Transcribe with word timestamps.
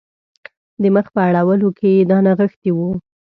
د 0.81 0.83
مخ 0.95 1.07
په 1.15 1.21
اړولو 1.27 1.69
کې 1.79 1.89
یې 1.95 2.03
دا 2.09 2.17
نغښتي 2.25 2.71
وو. 2.73 2.89